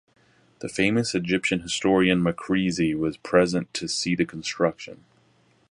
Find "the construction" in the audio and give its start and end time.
4.15-5.03